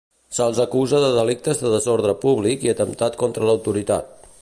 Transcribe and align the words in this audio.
Se'ls 0.35 0.61
acusa 0.63 1.01
de 1.03 1.11
delicte 1.17 1.55
de 1.61 1.73
desordre 1.75 2.17
públic 2.27 2.67
i 2.69 2.75
atemptat 2.75 3.23
contra 3.25 3.51
l'autoritat. 3.51 4.15